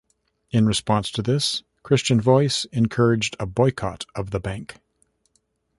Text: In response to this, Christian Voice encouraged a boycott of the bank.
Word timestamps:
In 0.49 0.65
response 0.65 1.11
to 1.11 1.21
this, 1.21 1.61
Christian 1.83 2.19
Voice 2.19 2.65
encouraged 2.71 3.35
a 3.39 3.45
boycott 3.45 4.07
of 4.15 4.31
the 4.31 4.39
bank. 4.39 4.79